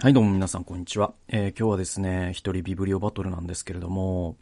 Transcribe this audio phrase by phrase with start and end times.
[0.00, 1.12] はい、どうも皆さん、こんにちは。
[1.26, 4.36] えー今日はですね、一人ビブリオバトルなんですけれども、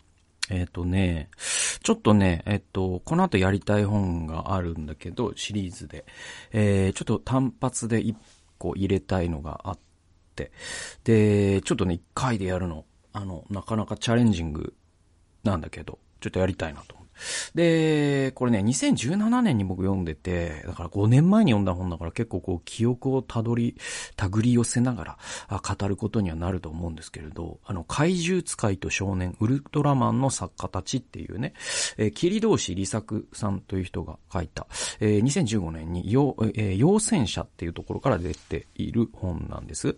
[0.51, 1.31] えっ、とね、
[1.83, 6.05] ちょっとね、えっ、と、この後やりたい本があるんだけど、シリーズで、
[6.53, 8.19] えーちょっと単発で一
[8.59, 9.79] 個入れたいのがあっ
[10.35, 10.53] て、
[11.05, 12.85] で、ちょっとね、一回でやるの、
[13.15, 14.75] あの、なかなかチャレンジング
[15.43, 17.06] なんだけど、ちょっとやりたいなと思。
[17.55, 23.77] で、これね、2017年に僕読んでて、だから5年前に読んだ本だから結構こう記憶をたどり、
[24.17, 25.19] たぐり寄せながら
[25.63, 31.55] 語ることにはなると思うんですけれど、あの、怪獣使いと少年、ウルトラマンの作家たちっていうね、
[31.97, 34.67] えー、霧同士利作さんという人が書いた、
[35.01, 39.97] えー2015年に、えー陽戦者っていうところから出ている本なんです。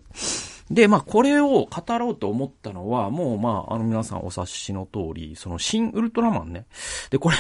[0.70, 6.66] で、まあ、これを語ろうと思ったのは、もう、まあ、あの、皆さんお察しの通り、その、新ウルトラマンね。
[7.10, 7.36] で、これ、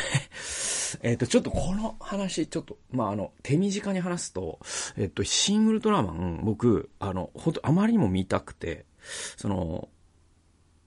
[1.02, 4.58] えっ、と、ちょっとこの話、ちょっと、まあ、あの、手短に話すと、
[4.96, 8.86] えっ、と、新ウルトラマン、僕、あの、ほんと、あまりにも見たくて、
[9.36, 9.88] その、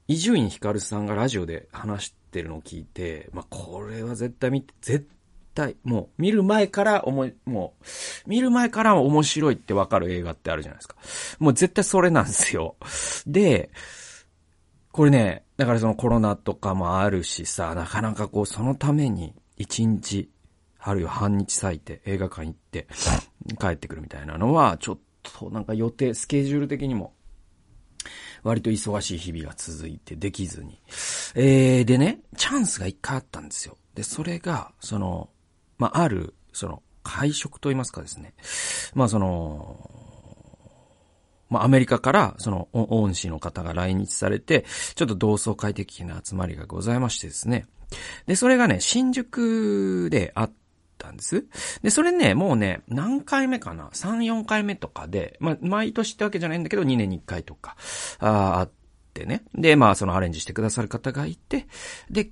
[0.07, 5.07] 伊集院光さんがラジオで話してるのを聞いて、まあ、これは絶対見て、絶
[5.53, 7.75] 対、もう、見る前から思い、も
[8.25, 10.95] う、見る前から面白いってわかる映画ってあるじゃないですか。
[11.39, 12.75] もう絶対それなんですよ。
[13.27, 13.69] で、
[14.91, 20.29] これね、だからそのコロナとかもあるしさ、なかなかこう、そのために、一日、
[20.79, 22.87] あるいは半日割いて映画館行って、
[23.59, 27.13] 帰ってくるみたいなのは、ちょっとなんか予定、スケジュール的にも、
[28.43, 30.81] 割と忙しい日々が続いてできずに。
[31.35, 33.77] えー、でね、チャンスが一回あったんですよ。
[33.93, 35.29] で、それが、その、
[35.81, 38.35] まあ、ある、その、会食と言いますかですね。
[38.93, 39.89] まあ、その、
[41.49, 47.65] まあ、アメリカから、その、恩師の方が来日されて、ちょっと同窓会的な集まりがございましてですね。
[48.27, 50.51] で、それがね、新宿であっ
[50.99, 51.47] たんです。
[51.81, 57.75] で、それね、もうね、何回目かな ?3、4回目とかで、まあ、毎年ってわけじゃないんだけど、2年に1回とか、
[58.19, 58.71] ああっ
[59.15, 59.45] てね。
[59.55, 61.65] で、まあ、そのアレンジしてくださる方がいて、
[62.11, 62.29] で、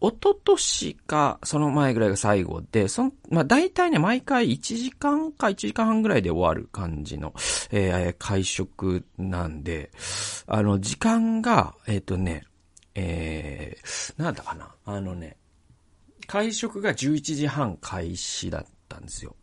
[0.00, 7.34] 一昨年か、その前ぐらいが最後で、その、まあ、大体ね、毎回1時間か1時間半ぐらいで終わる感じの、
[7.70, 9.90] えー会食なんで、
[10.46, 12.44] あの、時間が、えっ、とね、
[12.94, 15.36] えー、なんだかな、あのね、
[16.26, 19.36] 会食が11時半開始だったんですよ。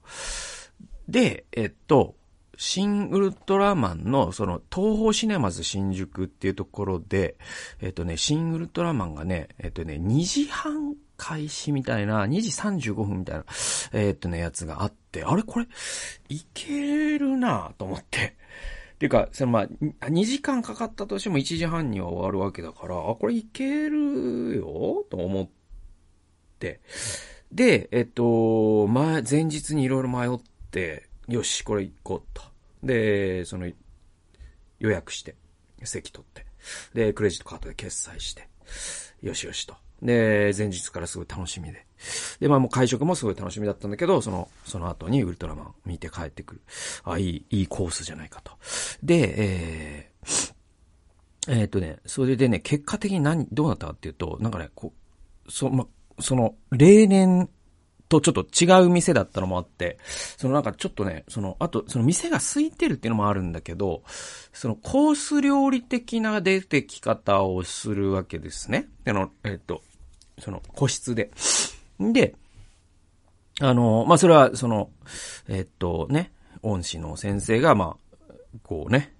[1.07, 2.15] で、えっと、
[2.63, 7.35] 新ウルトラマンの、その、東宝シネマズ新宿っていうところで、
[7.81, 13.45] えっとね、新ウルトラマンがね、えっとね、2時半開始みたいな、2時35分みたいな、
[13.91, 15.67] えっとね、やつがあって、あれこれ、
[16.29, 18.37] いけるなと思って。
[18.97, 19.67] ていうか、そのまあ、
[20.05, 25.49] 2時間かかったとしても1時半には終わるわけだから、あ、これいけるよと思っ
[26.59, 26.79] て。
[27.51, 30.39] で、えっと、前、前日にいろいろ迷っ
[30.71, 32.52] て、よし、これ行こうと。
[32.83, 33.71] で、その、
[34.79, 35.35] 予約して、
[35.83, 36.45] 席取って。
[36.93, 38.47] で、クレジットカードで決済して、
[39.21, 39.75] よしよしと。
[40.01, 41.85] で、前日からすごい楽しみで。
[42.39, 46.61] で、まあもう会食もすごい楽しみだったんだけど、その、その後にウルトラマン見て帰ってくる。
[47.05, 48.51] あ、いい、いいコースじゃないかと。
[49.01, 50.53] で、えー、
[51.47, 54.93] えーっとね、それでね、結果的に何、どうなったかっていうと、なんかね、こ
[55.47, 55.87] う、そ、ま、
[56.19, 57.49] その、例年
[58.21, 59.97] とちょっと違う店だったのもあって、
[60.37, 64.03] そのなんかちょっとね、その、あと、その店が空いてるっていうのもあるんだけど、
[64.53, 68.87] そのコース料理的な出てき方をするわけですね。
[69.05, 69.81] あの、えっと、
[70.39, 71.31] その個室で。
[71.99, 72.35] で、
[73.59, 74.89] あの、まあ、それは、その、
[75.47, 76.31] えっとね、
[76.61, 79.13] 恩師の先生が、まあ、こうね、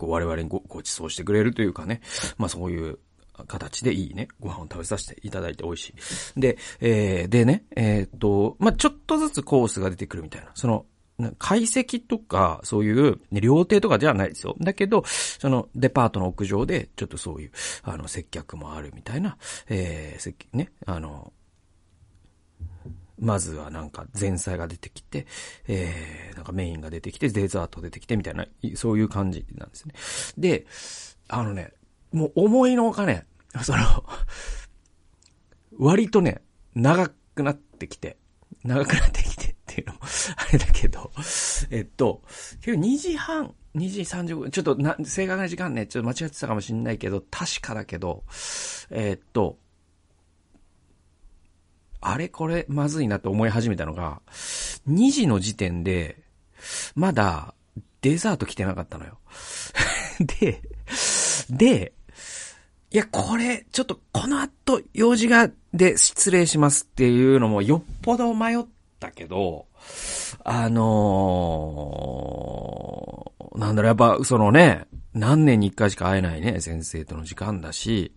[0.00, 2.00] こう我々にごご馳走してくれるというかね、
[2.38, 2.98] まあそういう
[3.46, 5.94] 形でいいね、ご飯を食べさせていただいて美味し
[6.36, 6.40] い。
[6.40, 10.86] で、えー、でね、えーっと、まあちょっとずつコースが出てくるみたいな、その、
[11.38, 14.56] 解析とか、そういう、ね、料亭とかじゃないですよ。
[14.58, 17.50] だけど、その、デパートの屋上で、ちょっとそういう、
[17.82, 19.36] あの、接客もあるみたいな、
[19.68, 21.32] えー、ね、あの、
[23.18, 25.26] まずはなんか前菜が出てきて、
[25.68, 28.46] えー、なんかメインが出てきて、デザート出てきてみたいな、
[28.76, 29.94] そういう感じなんですね。
[30.38, 30.66] で、
[31.28, 31.72] あのね、
[32.12, 33.26] もう思いのほかね、
[33.62, 34.04] その、
[35.78, 36.42] 割とね、
[36.74, 38.16] 長くなってきて、
[38.64, 40.00] 長くなってきてっていうのも、
[40.36, 41.10] あれだけど、
[41.70, 42.22] えっと、
[42.60, 48.24] 結構2時半、2時35分、ちょっとな、正確な時間ね、ちょっと間違ってたかもしれないけど、確かだけど、
[48.90, 49.58] えっと、
[52.00, 54.22] あれこれまずいなと思い始めたのが、
[54.88, 56.22] 2時の時点で、
[56.94, 57.54] まだ
[58.00, 59.18] デザート来てなかったのよ。
[60.40, 60.62] で、
[61.50, 61.92] で、
[62.92, 68.64] いや、これ、ちょっとこの後用事が、で失礼しますっていうのもよっぽど迷っ
[68.98, 69.66] たけど、
[70.42, 78.14] あのーなんだろう、やっぱ、そのね、何年に一回しか会えないね、先生との時間だし、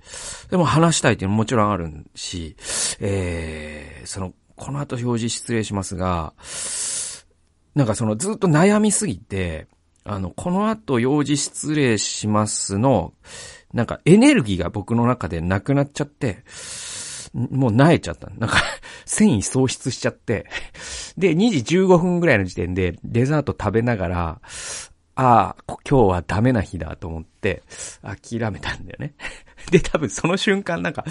[0.50, 2.56] でも話したいっていうのももちろんあるし、
[3.00, 6.34] えー、その、この後表示失礼しますが、
[7.76, 9.68] なんかそのずっと悩みすぎて、
[10.06, 13.14] あの、この後用事失礼しますの、
[13.74, 16.44] なんかエネルギーが僕の中でなくなっちゃって、
[17.34, 18.30] もう萎えちゃった。
[18.38, 18.62] なんか
[19.06, 20.46] 繊維喪失しちゃって。
[21.18, 24.42] で、2時15分ぐらいの時点でデザート食べながら、
[25.15, 27.62] ああ、今日はダメな日だと思って、
[28.01, 29.13] 諦めたんだよね。
[29.71, 31.06] で、多分その瞬間なんか、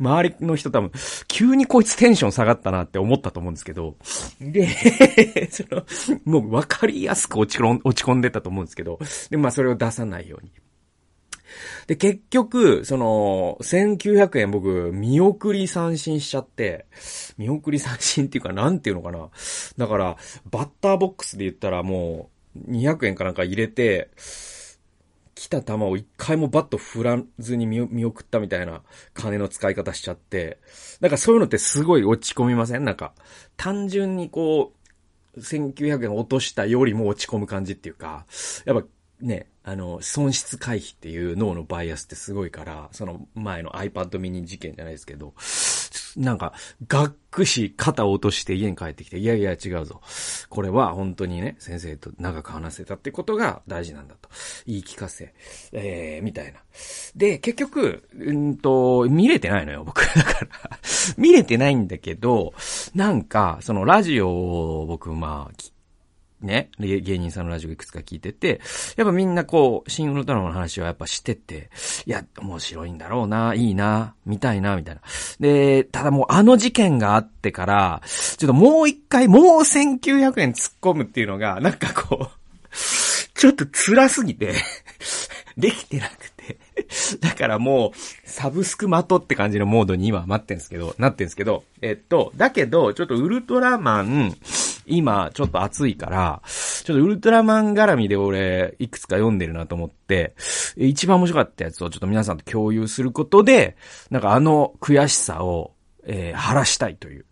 [0.00, 0.90] 周りの人多分、
[1.28, 3.96] 急にこいつテンション下がったなって思ったと思うんですけど、
[4.40, 4.66] で、
[5.52, 5.84] その、
[6.24, 8.98] もう分かりやすく落ち落ち込んでたと思うんですけど、
[9.30, 10.50] で、まあそれを出さないように。
[11.86, 16.86] で、結局、その、1900円僕、見送り三振しちゃって、
[17.36, 19.28] 見送り三振っていうか、なんていうのかな。
[19.76, 20.16] だから、
[20.50, 22.33] バッターボックスで言ったらもう、
[22.68, 24.10] 200円かなんか入れて、
[25.34, 28.82] 来た球を一回もバット振らずに見送ったみたいな
[29.14, 30.58] 金の使い方しちゃって、
[31.00, 32.84] なんかそういうのってすごい落ち込みません？
[32.84, 33.12] なんか、
[33.56, 34.72] 単純にこ
[35.36, 38.26] う、1900円落としたよりも落ち込む感じっていうか、
[38.64, 38.86] やっぱ
[39.20, 45.34] ね、あの、損失回避っていう脳のバイアスってすごいから、その前の iPad mini 事件じゃないですけど、
[46.16, 46.52] なんか、
[46.86, 50.00] がっくし肩を落として家に帰ってきて、いやいや違うぞ。
[50.48, 54.28] これは本当にね、先生と長く話せたってことが大事なんだと。
[54.66, 55.34] 言い聞かせ、
[55.72, 56.60] えー、みたいな。
[57.16, 60.02] で、結局、うんと、見れてないのよ、僕。
[60.14, 60.48] だから
[61.16, 62.52] 見れてないんだけど、
[62.94, 65.73] なんか、そのラジオを僕、まあ、
[66.40, 68.60] ね、芸人さんのラジオいくつか聞いてて、
[68.96, 71.70] やっぱみんなこう、シン・ウルトラマンの話はやっぱしてて、
[72.06, 75.00] いや、面白いんだろうな、いいな、見たいな、みたいな。
[75.40, 82.44] で、ただもうあの事件があってから、ちょっともう一回、もう1900円突っ込むっていうのが、なんかこう、
[83.34, 84.54] ちょっと辛すぎて
[85.56, 86.33] できてなくて
[87.20, 94.34] だからもう、サブスク待とって感じのモードに今待ってんすけど、なってんすけど、えっと、だけど、ちょっとウルトラマン、
[94.86, 100.34] 今、ちょっと暑いから、ちょっとウルトラマン絡みで俺、いくつか読んでるなと思って、
[100.76, 103.76] 一番面白かったやつをちょっと皆さんと共有することで、
[104.10, 105.72] なんかあの悔しさを、
[106.06, 107.24] えー、晴らしたいという、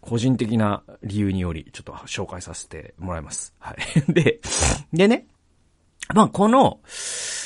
[0.00, 3.54] 個人的な理由により、ちょっと紹介させてもらいます。
[3.58, 3.76] はい。
[4.12, 4.40] で、
[4.92, 5.26] でね、
[6.14, 6.80] まあ、この、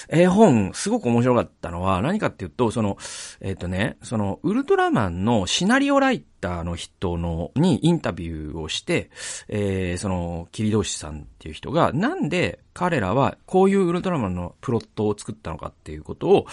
[0.08, 2.98] 絵本、すごく面白かったのは、何かっていうと、その、
[3.40, 9.10] えっ、ー、とね、その、ウルトラマンのシナリオライターの人の、にインタビューをして、
[9.48, 16.46] えー、その、キリドシさんっていう人が、なんで彼らはこういうウルトラマンのプロットを作ったのかっていうことを、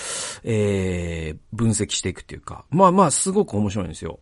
[0.43, 4.19] えー、分析していくっていうか、まあまあ、すごく面白いんですよ。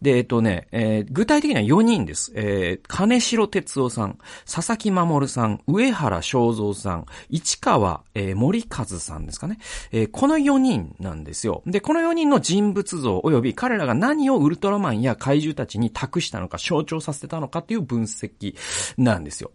[0.00, 2.32] で、えっとね、えー、具体的には4人です。
[2.34, 4.18] えー、金城哲夫さん、
[4.50, 9.58] 佐々木守さん、上原正蔵さん、市川、えー、森和さんですかね。
[9.92, 11.62] えー、この4人なんですよ。
[11.66, 18.56] で、この4人の人物像及び彼らが何をウルトラマンや怪獣たちに託したのか、象徴させたのかっていう分析
[18.96, 19.52] なんですよ。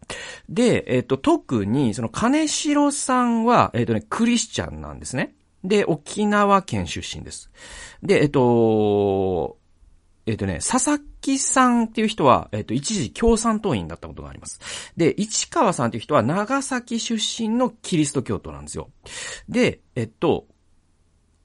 [0.49, 5.33] で、えっ、と、特に、その金城さんは、えっ、とね、クリスチャンなんですね。
[5.63, 7.49] で、沖縄県出身です。
[8.01, 9.57] で、えっと、
[10.27, 14.59] えっ、ー、とね、佐々木さんっていう人は、えっ、ー、と、一時共産党員だったことがあります。
[14.97, 18.89] で、市川さんっていう人は長崎出身のキリスト教徒なんですよ。
[19.47, 20.45] で、えっと、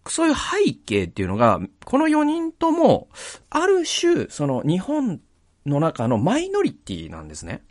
[0.09, 3.09] そういう背景っていうのが、この4人とも、
[3.50, 5.21] ある種、その日本
[5.64, 7.62] の中のマイノリティなんですね。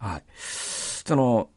[0.00, 0.24] はい。
[0.36, 1.50] その、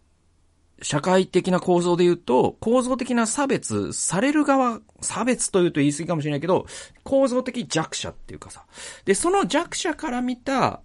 [0.84, 6.68] 社会的な構造で言うと、構造的な差別される側、差別というと言い過ぎかもしれないけど、
[7.04, 8.66] 構造的弱者っていうかさ。
[9.06, 10.82] で、その弱者から見た、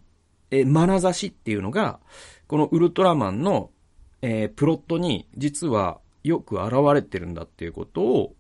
[0.51, 1.99] え、眼差しっていうのが、
[2.47, 3.71] このウルトラマンの、
[4.23, 8.35] えー、プロットに実はよく現れてるんだっていうことを、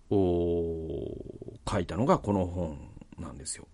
[1.71, 2.79] 書いたのがこの本
[3.19, 3.67] なんですよ。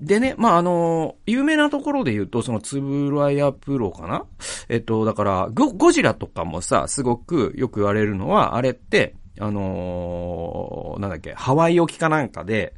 [0.00, 4.26] でね、まあ、あの、有名なところで言うと、そのつぶらやプロかな？
[4.68, 12.74] えっと、だから、ゴ、ゴジラとかもさ、すごくよく言われるのは、あれって、あのー、なんだっけ、ハワイ沖かなんかで、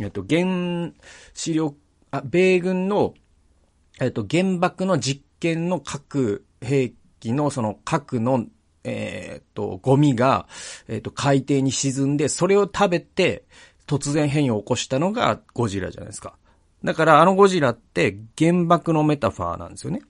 [0.00, 0.92] えっと、原
[1.34, 1.76] 子力、
[2.12, 3.14] あ、米軍の、
[4.00, 8.46] えっと、原爆の実験の核兵器のその核の、
[8.84, 10.46] えー、っと、ゴミが、
[10.88, 13.44] え、っと、海底に沈んで、それを食べて、
[13.86, 16.36] 突然変異を起こしたのがゴジラじゃないですか。
[16.84, 20.00] だからあのゴジラって原爆のメタファーなんですよね。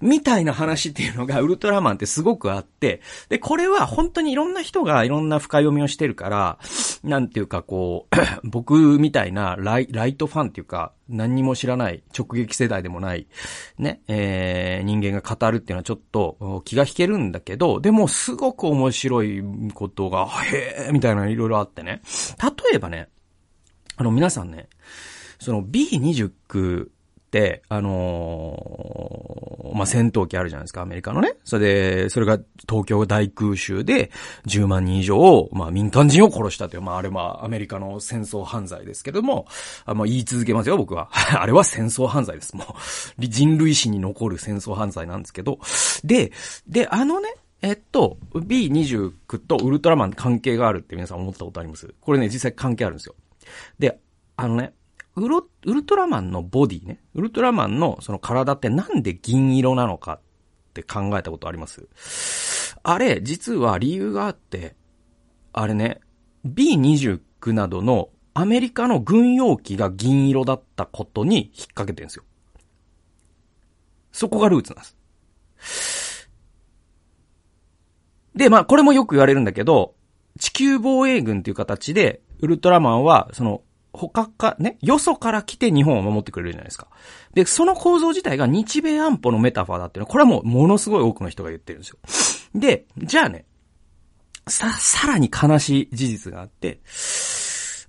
[0.00, 6.58] みたいな話っていうのがウルトラマンってすごくあって、で、これは本当にいろんな人がいろんな深読みをしてるから、
[7.02, 8.16] なんていうかこう、
[8.48, 13.26] 僕みたいなライライトファンっていうか、何にも知らない、直撃世代でもない、
[13.78, 19.42] ね、えー、人間が語るっていうのはちょっと気が引けるんだけど、でもすごく面白い
[19.74, 22.02] ことが、へーみたいなのいろいろあってね。
[22.42, 23.08] 例えばね、
[23.96, 24.68] あの皆さんね、
[25.44, 26.88] その B29、
[27.68, 31.34] あのー、まあ、戦闘機あるじゃないですか、アメリカのね。
[31.42, 34.12] それで、それが東京大空襲で
[34.46, 39.46] 10万人以上を、まあ、民間人を殺したという、まあ、あれはアメリカの戦争犯罪ですけども、
[39.84, 41.10] あまあ、言い続けますよ、僕は。
[41.40, 42.54] あれは戦争犯罪です。
[42.56, 42.76] も
[43.18, 45.58] う、人類史に残る戦争犯罪なんですけど。
[46.04, 46.30] で、
[46.68, 51.92] で、あのね、えっと、B29 とウルトラマン関係があるって皆さん思ったことあります？
[52.00, 53.14] これね、実際関係あるんですよ。
[53.78, 53.98] で、
[54.36, 54.74] あのね、
[55.16, 57.00] ウル、ウルトラマンのボディね。
[57.14, 60.20] ウルトラマンのその体ってなんで銀色なのかっ
[60.72, 61.86] て考えたことあります？
[62.82, 64.74] あれ、実は理由があって、
[65.52, 66.00] あれね、
[66.46, 72.24] B29 などのアメリカの軍用機が銀色だったことに引っ掛けてるんですよ。
[74.10, 74.90] そこがルーツなんで
[75.60, 76.30] す。
[78.34, 79.94] で、まあ、これもよく言われるんだけど、
[80.40, 83.62] 地球防衛軍っていう形で、ウルトラマンは、その、
[83.94, 86.88] 他か、ね、よそから来て日本を守ってくれるじゃないですか。
[87.32, 91.98] で、その構造自体が日米安保のメタファーだっていうのは、これはもうものすごい多くの人が言ってるんですよ。
[92.54, 93.44] で、じゃあね、
[94.48, 96.80] さ、さらに悲しい事実があって、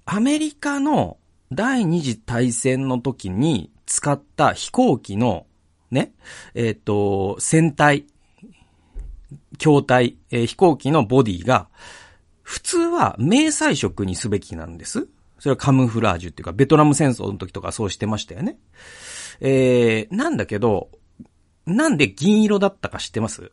[0.06, 1.18] アメリカの
[1.52, 5.48] 第二次大戦の時に使った飛行機の、
[5.90, 6.14] ね、
[6.54, 8.06] えっ、ー、と、船体、
[9.58, 11.68] 筐体、えー、飛行機のボディが、
[12.44, 15.08] 普通は迷彩色にすべきなんです。
[15.46, 18.58] それはカムフラージュっていうか、ベトナム戦争の時とかそうしてましたよね。
[19.42, 20.90] えー、なんだけど、
[21.68, 23.52] なんで銀色だったか知ってます？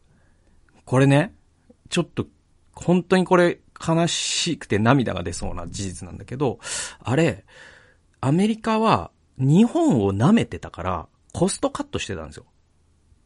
[0.86, 1.34] これね、
[1.90, 2.24] ちょっと、
[2.72, 6.60] 本当にこれ悲しくて涙が出そうな事実なんだけど、
[7.00, 7.44] あれ、
[8.22, 12.46] アメリカは日本を舐めてたからコストカットしてたんですよ。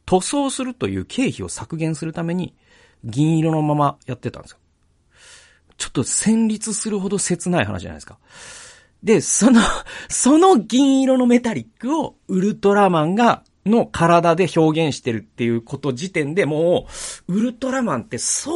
[0.06, 2.56] 塗装するという経費を削減するために
[3.04, 4.58] 銀色のままやってたんですよ。
[5.76, 8.18] ちょっと戦慄するほど切ない話じゃないですか。
[9.02, 9.60] で、その、
[10.08, 16.86] その銀色のメタリックをウルトラマンが、の体で表現してるっていうこと時点でも
[17.28, 18.54] う、ウルトラマンって相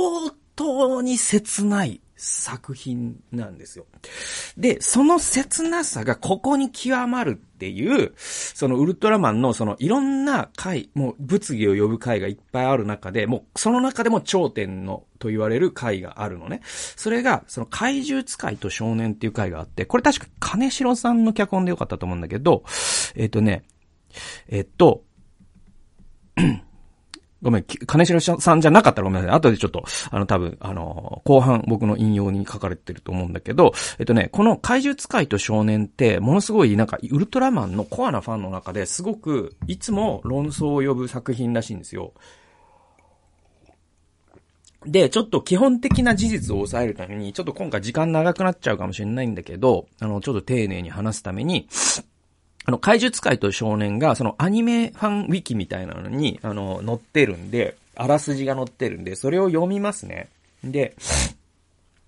[0.55, 3.87] 当に切ない作品なんですよ。
[4.59, 16.61] で、その切なさがここに極まるっていう、そのウルトラマンのそのいろんな回、もう物議を呼ぶ回がいっぱいある中で、もうその中でも頂点のと言われる回があるのね。
[16.65, 22.65] それが、その怪獣使いと少年っていう回があって、これ確か金城さんの脚本でよかったと思うんだけど、
[23.15, 23.62] えっ、とね、
[24.49, 25.05] えっと、
[27.42, 29.37] ごめん、金城さんじゃなかったらごめんなさい。
[29.37, 42.12] 後でちょっと、あの、多分、あの、後半僕の引用に書かれてると思うんだけど、えっとね、この怪獣使いと少年って、ものすごい、なんか、ウルトラマンのコアなファンの中ですごく、いつも論争を呼ぶ作品らしいんですよ。
[44.87, 51.68] で、ちょっと基本的な事実を抑えるために、ちょっと今回時間長くなっちゃうかもしれないんだけど、あの、ちょっと丁寧に話すために、
[52.64, 60.29] あの、怪獣使いと少年が、そのアニメファンウィキみたいなのに、あの、載ってるんで、あらすじが載ってるんで、それを読みますね。
[60.62, 60.95] で、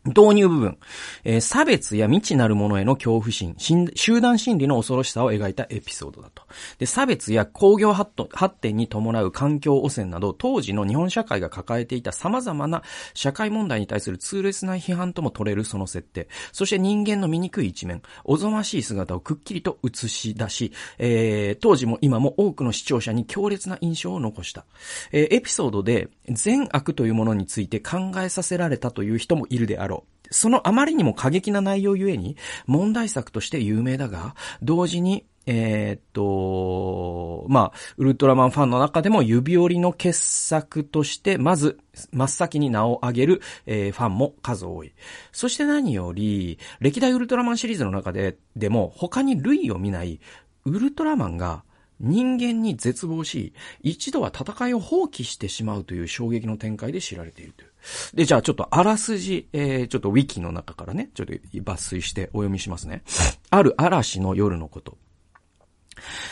[0.04, 0.78] 導入部分、
[1.23, 3.54] えー、差別や未知なるものへの恐怖心、
[3.94, 6.42] 集団心理の恐ろしさを描いたエピソードだと。
[6.78, 8.12] で、差別や工業発
[8.61, 12.82] 展に伴う環境汚染など、当時の日本社会が抱えていた様々な
[13.14, 16.28] 社会問題に対する痛烈な批判とも取れるその設定。
[16.50, 24.64] そして人間の醜い一面、おぞましい姿をくっきりと映し出し、えー、当時も今も多くの視聴者に強烈な印象を残した。
[25.12, 29.91] えー、エピソードで善悪というものについて考えさせられたという人もいるであろう。
[30.32, 32.36] そのあまりにも過激な内容ゆえに、
[32.66, 41.78] 問題作として有名だが、同時に、えー、っと、まあ、ウルトラマンファンの中でも指折りの傑作として、まず、
[42.12, 44.92] 真っ先に名を挙げる、えー、ファンも数多い。
[45.32, 50.20] そして何より、歴代ウルトラマンシリーズの中で、でも、他に類を見ない、
[50.64, 51.64] ウルトラマンが、
[51.98, 57.71] 人間に絶望し、一度は戦いを放棄してしまうという衝撃の展開で知られているという。
[58.14, 63.02] で、じゃあちょっとあらすじ、えー、ちょっとウィキの中からね、ちょっと抜粋してお読みしますね。
[63.50, 64.96] ある嵐の夜のこと。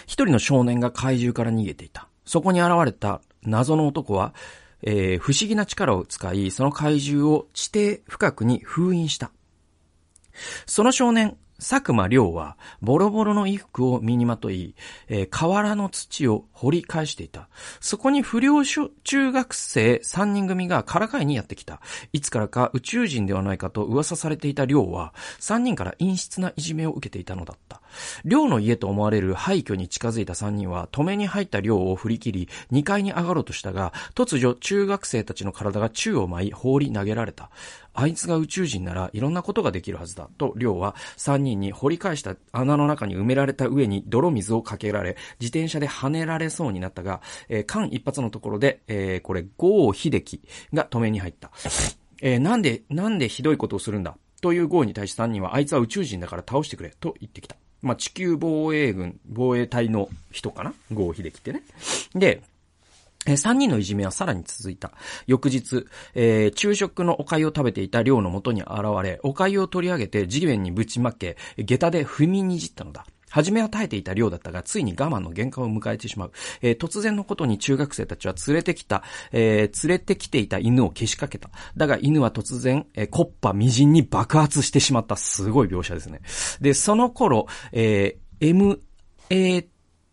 [0.07, 2.09] 一人の少年が怪獣から逃げていた。
[2.25, 4.35] そこに現れた謎の男は、
[4.83, 9.31] えー、不思議な力を使い、その怪獣を地底深くに封印した。
[10.67, 14.75] その少年、佐久間亮は、ボロボロの衣服を身にまとい、
[15.09, 17.49] えー、河原の土を掘り返していた。
[17.81, 21.81] そこに不良中学生3人組がからかいにやってきた。
[22.13, 27.83] いつからか宇宙人ではないかと噂されていた亮は、3人から陰湿ないじめを受けていたのだった。
[28.25, 37.51] 亮の家と思われる廃墟に近づいた3人は、止めに入った亮を振り切り、2階に上がろうとしたが、突如中学生たちの体が宙を舞い、放り投げられた。
[37.93, 40.29] あいつが宇宙人ならいろんなことができるはずだ。
[40.39, 50.41] と、りょうは3人に掘り返した穴の中に埋められた上に泥水をかけられ、自転車で跳ねられそうになったが、えー、間一髪のところで、えー、これ、ゴー秀樹
[50.73, 51.51] が止めに入った。
[52.23, 54.17] えー、なんで、なんでひどいことをするんだ？
[54.41, 57.57] というゴーに対して3人は、あいつは宇宙人だから倒してくれ、と言ってきた。
[57.83, 60.75] まあ、地球防衛軍、防衛隊の人かな？
[60.93, 61.63] 合秀樹ってね。
[62.15, 62.43] で、
[63.27, 64.93] え三人のいじめはさらに続いた。
[65.27, 68.71] 翌日、えー、昼食のお粥を食べていた寮の元に現
[69.03, 73.05] れ、お粥を取り上げて地面にぶちまけ、下駄で踏みにじったのだ。
[73.31, 76.33] 初めは耐えていた寮だったが、ついに我慢の限界を迎えてしまう。
[76.63, 81.51] えー、突然のことに中学生たちは連れてきた、えー、連れてきていた犬をけしかけた。
[81.77, 85.17] だが犬は突然、えー、コッパみじんに爆発してしまった。
[85.17, 86.21] すごい描写ですね。
[86.61, 88.55] で、その頃、えー、
[89.31, 89.71] MA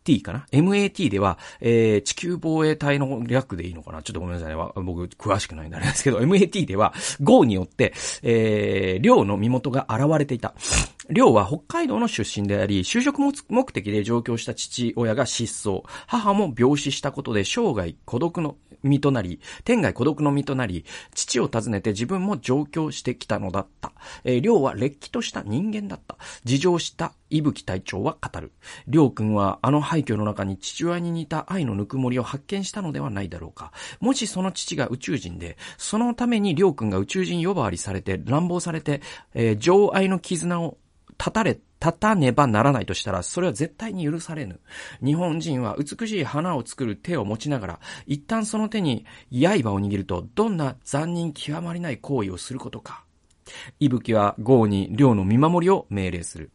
[0.08, 4.02] MAT かな ?MAT では、えー、地球防衛隊の略でいいのかな？
[4.02, 4.64] ちょっとごめんなさいね。
[4.76, 7.94] 僕、詳しくないんであれですけど、MAT では、GO によって、
[8.24, 10.54] えー、寮の身元が現れていた。
[11.10, 15.84] 寮は北海道の出身であり、就職目的で上京した父親が失踪。
[16.06, 23.94] 母も病死したことで生涯孤独の身となり、天外孤独の身となり、父を訪ねて自分も上京してきたのだった。
[24.26, 26.18] えー、寮は劣気とした人間だった。
[26.44, 28.52] 事情した伊吹隊長は語る。
[28.88, 33.72] りょうくんはあの廃墟の中に父親に似た愛のぬくもりを発見したのではないだろうか。
[34.02, 39.02] もしその父が宇宙人で、そのためにりょうくんが宇宙人呼ばわりされて、乱暴されて、
[39.34, 40.78] えー、情愛の絆を
[41.20, 44.60] 立たれ、立たねばならないとしたら、それは絶対に許されぬ。
[45.04, 53.04] 日本人は美しい花を作る手を持ちながら、一旦その手に刃を握ると、どんな残忍極まりない行為をすることか。
[53.80, 56.52] 伊吹は豪に寮の見守りを命令する。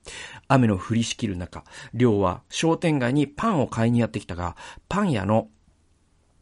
[0.48, 1.64] 雨の降りしきる中、
[1.94, 4.56] 寮は商店街にパンを買いにやってきたが、
[4.88, 5.48] パン屋の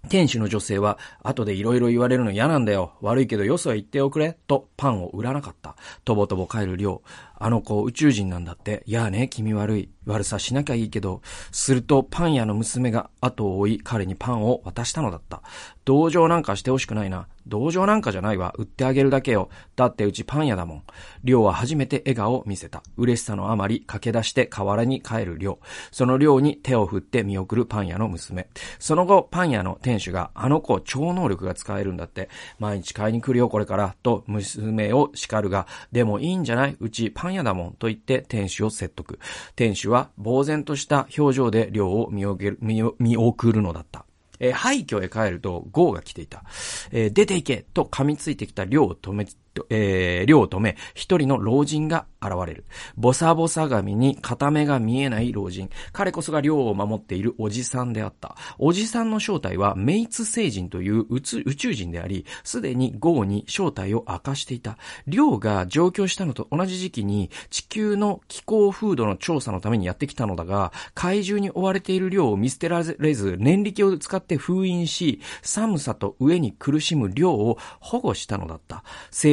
[0.09, 2.95] 店主の女性は、後で色々言われるの嫌なんだよ。
[3.00, 4.39] 悪いけどよそへ行っておくれ。
[4.47, 5.77] と、パンを売らなかった。
[6.05, 7.02] とぼとぼ帰る量。
[7.43, 8.83] あの子宇宙人なんだって。
[8.87, 9.89] いやね、君悪い。
[10.07, 11.23] 悪さしなきゃいいけど。
[11.50, 15.43] すると、パン屋の娘が後を追い、彼にパンを渡したのだった。
[15.85, 17.29] 同情なんかしてほしくないな。
[17.47, 18.55] 同情なんかじゃないわ。
[18.59, 19.49] 売ってあげるだけよ。
[19.75, 20.83] だってうちパン屋だもん。
[21.25, 22.83] りょうは初めて笑顔を見せた。
[22.99, 25.67] 嬉しさのあまり駆け出して河原に帰るりょう。
[25.91, 28.49] そのりょうに手を振って見送るパン屋の娘。
[28.79, 32.29] その後、パン屋の店主が、あの子超能力が使えるんだって。
[32.59, 33.97] 毎日買いに来るよ、これから。
[34.03, 36.76] と、娘を叱るが、でもいいんじゃない？
[36.79, 37.73] うちパンやだもん。
[37.75, 39.19] と言って店主を説得。
[39.56, 44.04] 店主は呆然とした表情でりょうを見送るのだった。
[44.40, 46.45] えー、廃墟へ帰ると、ゴーが来ていた。
[46.90, 49.26] えー、出て行けと噛みついてきた寮を止め
[49.71, 52.65] えー、寮を止め、一人の老人が現れる。
[52.97, 55.71] ボサボサ髪に片目が見えない老人。
[55.93, 58.36] 彼こそが寮を守っているおじさんであった。
[58.58, 64.78] おじさんの正体はメイツ星人という宇宙人であり、すでにゴーに正体を明かしていた。
[65.06, 78.84] 寮が上京したのと同じ時期に地球の気候風土の調査のためにやってきたのだが、怪獣に追われている寮を見捨てられず、念力を使って封印し、寒さと上に苦しむ寮を保護したのだった。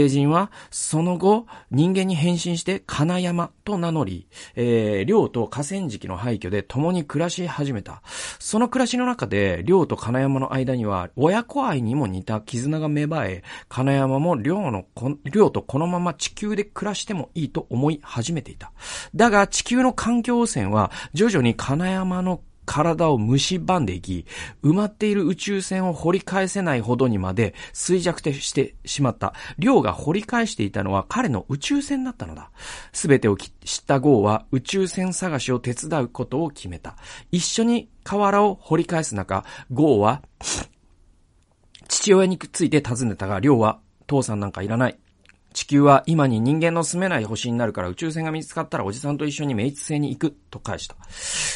[0.08, 8.02] 成人は、その後、人間に変身して金山と名乗り、えー、寮と河川敷の廃墟で共に暮らし始めた。
[8.40, 14.86] その暮らしの中で、寮と金山の間には、親子愛にも似た絆が芽生え、金山も寮の、
[15.26, 18.72] 寮とこのまま地球で暮らしてもいいと思い始めていた。
[19.16, 24.26] だが、地球の環境汚染は、徐々に金山の体を蝕んでいき、
[24.62, 29.34] 埋まっている宇宙船を掘り返せないほどにまで衰弱してしまった。
[29.58, 32.52] 量が掘り返していたのは彼の宇宙船だったのだ。
[32.92, 36.98] すべてを知ったゴーは宇宙船探しを手伝うことを決めた。
[37.32, 40.22] 一緒に河原を掘り返す中、ゴーは、
[41.88, 45.00] 父親について尋ねたが、量は、父さんなんかいらない。
[45.58, 50.96] 地球は今に人間の住めない星になるから宇宙船が見つかったらおじさんと一緒にメイツ星に行く、と返した。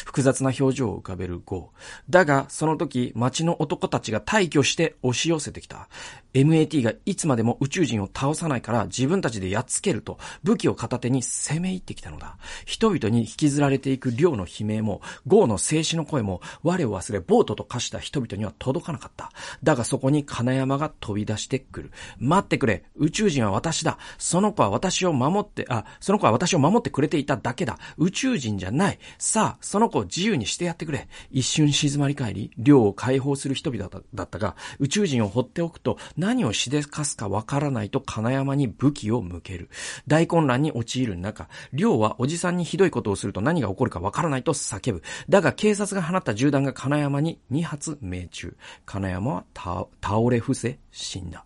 [0.05, 1.79] 複雑な表情を浮かべるゴー。
[2.09, 5.87] だが、その時、街の男たちが退去して押し寄せてきた。
[6.33, 12.37] MAT がいつまでも宇宙人を倒さないから自分たちでやっつけると武器を片手に攻め入ってきたのだ。
[12.65, 19.31] 人々に引きずられていく量の悲鳴も、ゴーの静止の声も、我を忘れボートと化した人々には届かなかった。
[19.63, 21.91] だがそこに金山が飛び出してくる。
[22.19, 39.69] 待ってくれ宇宙人は私だその子は私を守って、あ、その子は私を守ってくれていただけだ宇宙人じゃないさあ、その子を自由にしてやってくれ一瞬静まり返り、量を解放する人々だったが、宇宙人を放っておくと何をしでかすかわからないと金山に武器を向ける。
[40.05, 45.01] 大混乱に陥る中、亮はおじさんにひどいことをすると何が起こるかわからないと叫ぶ。
[45.29, 48.55] だが警察が放った銃弾が金山に2発命中。
[48.85, 49.87] 金山は倒
[50.29, 51.43] れ伏せ死んだ。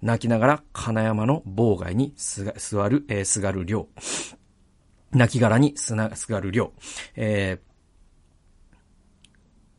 [0.00, 3.86] 泣きながら金山の妨害に座る、えー、すがる亮。
[5.12, 6.72] 泣き殻にすな、すがる亮。
[7.16, 7.75] えー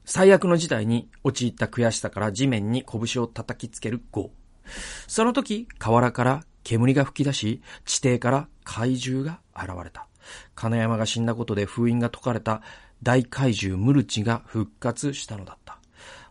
[0.09, 4.71] 最悪の事態に陥った悔しさから地面に拳を叩きつけるゴー。
[5.05, 10.07] その時、河原から煙が吹き出し、地底から怪獣が現れた。
[10.55, 12.61] 金山が死んだことで封印が解かれた
[13.03, 15.77] 大怪獣ムルチが復活したのだった。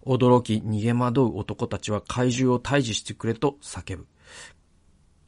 [0.06, 4.06] 驚き逃げ惑う男たちは怪獣を退治してくれと叫ぶ。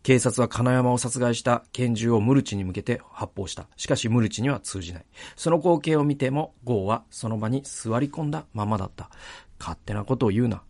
[0.03, 3.67] 警察は金山を殺害した拳銃をムルチに向けて発砲した。
[3.77, 5.05] しかしムルチには通じない。
[5.37, 9.11] その光景を見ても、ゴーはその場に座り込んだままだった。
[9.59, 10.63] 勝手なことを言うな。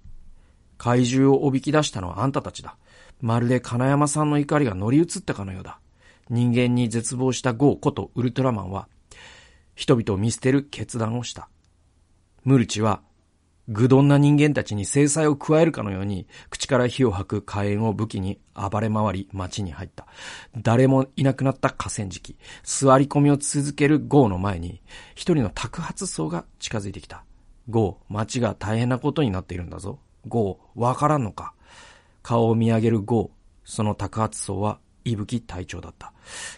[0.76, 2.76] 怪獣をおびき出したのはあんたたちだ。
[3.20, 5.80] まるで金山さんの怒りが乗り移ったかのようだ。
[6.30, 8.88] 人間に絶望したゴーことウルトラマンは、
[9.74, 11.48] 人々を見捨てる決断をした。
[12.44, 13.02] ムルチは、
[13.68, 20.06] 愚鈍な人間たちに制裁を加えるかのように、口から火を吐く火炎を武器に暴れ回り街に入った。
[20.56, 22.36] 誰もいなくなった河川敷。
[22.64, 24.80] 座り込みを続けるゴーの前に、
[25.14, 27.24] 一人の托発層が近づいてきた。
[27.68, 29.98] ゴー、街が大変なことになっているんだぞ。
[30.26, 31.52] ゴー、わからんのか。
[32.22, 33.30] 顔を見上げるゴー、
[33.64, 36.12] その托発層は、伊吹隊長だった。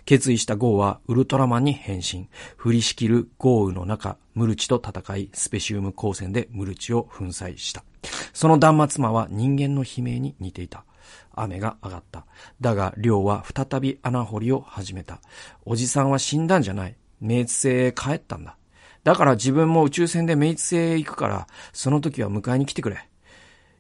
[0.05, 2.29] 決意したゴーはウルトラマンに変身。
[2.63, 7.85] 降りしきる豪雨の中、ムルチと戦い、スペシウム光線でムルチを粉砕した。
[8.33, 10.85] その断末魔は人間の悲鳴に似ていた。
[11.33, 12.27] 雨が上がった。
[12.61, 15.21] だが、リョウは再び穴掘りを始めた。
[15.65, 16.97] おじさんは死んだんじゃない。
[17.23, 18.57] 冥ツ星へ帰ったんだ。
[19.05, 23.09] だから自分も宇宙船で冥ツ星へ行くから、その時は迎えに来てくれ。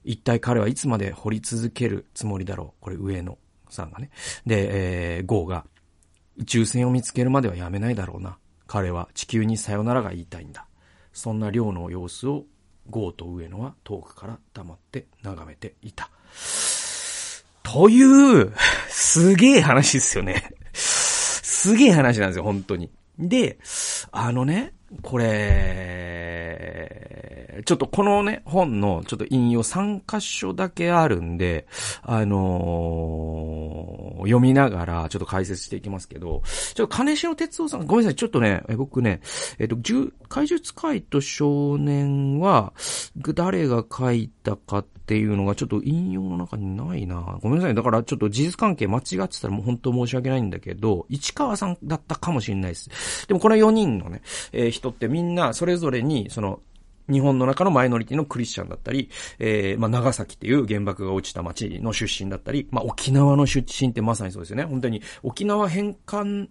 [0.04, 2.82] 一体彼はいつまで掘り続けるつもりだろう。
[2.82, 3.36] これ上野
[3.72, 4.10] さんがね。
[4.46, 5.64] で、えー、ゴーが、
[6.36, 8.38] 宇宙船を見つけるまではやめないだろうな。
[8.66, 10.66] 彼は地球にさよならが言いたいんだ。
[11.12, 12.44] そんな寮の様子を
[12.88, 16.10] ゴーと上野は遠くから黙って眺めていた。
[17.62, 18.52] という、
[18.88, 20.54] すげえ話ですよね。
[20.72, 22.90] すげえ話なんですよ、本当に。
[23.18, 23.58] で、
[24.12, 26.99] あのね、これ、
[27.64, 31.66] ちょっとこのね、本のちょっと引用3箇所だけあるんで、
[32.02, 36.42] あのー、読みながらちょっと解説していきますけど、
[36.74, 39.20] ちょっと金城哲夫さん、ごめんなさい、ちょっとね、僕ね、
[39.58, 39.76] えっと、
[40.28, 42.72] 怪獣使いと少年は、
[43.34, 47.74] 誰が書いたかっていうのがちょっと引用の中にないなごめんなさい。
[47.74, 53.26] だからちょっと事実関係間違ってたらもう本当申し訳ないんだけど、市川さんだったかもしれないです。
[53.26, 56.60] でもこの4人のね、えー、人ってみんなそれぞれに、その、
[57.10, 64.64] 日本の中のマイノリティのクリスチャンだったり、えー、まあ、長崎っていう原爆が落ちた町の出身だったり、まあ、沖縄の出身ってまさにそうですよね。
[64.64, 66.48] 本当に沖縄返還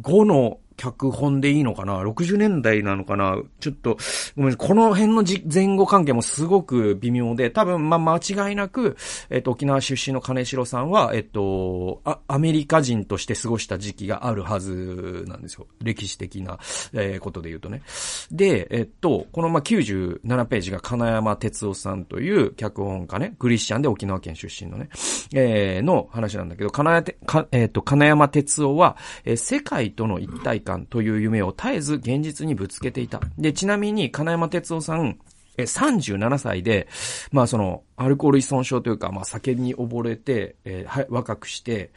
[0.00, 3.36] 後の脚本でいいのかな ?60 年代なのかな？
[3.60, 3.98] ちょっと、
[4.36, 4.68] ごめんなさい。
[4.68, 8.96] この辺の前後関係もすごく微妙で、多分、まあ、間違いなく、
[9.28, 15.66] えっと、沖縄出身の金城さんは、えっと、あ、アメリカ人として過ごした時期があるはずなんですよ。
[15.82, 16.58] 歴史的な、
[16.92, 17.82] えー、ことで言うとね。
[18.30, 24.88] で、えっと、この、ま97ページが金山哲夫さんという脚本家ね、クリスチャンで沖縄県出身のね、
[25.34, 33.20] えー、の話なんだけど、金山、えっと、金山哲夫は、えー、世界との一体という夢を絶えず現実にぶつけていた。
[33.38, 35.18] で、ちなみに金山哲夫さん、
[35.56, 36.86] え、37歳で、
[37.32, 41.90] まあその、アルコール依存症というか、まあ酒に溺れて、えー、若くして、